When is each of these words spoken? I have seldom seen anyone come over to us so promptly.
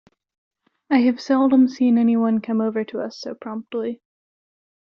I 0.89 0.97
have 1.01 1.21
seldom 1.21 1.67
seen 1.67 1.99
anyone 1.99 2.41
come 2.41 2.59
over 2.59 2.83
to 2.85 3.01
us 3.01 3.19
so 3.21 3.35
promptly. 3.35 4.01